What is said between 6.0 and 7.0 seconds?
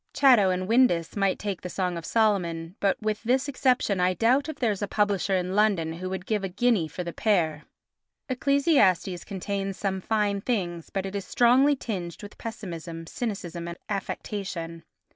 would give a guinea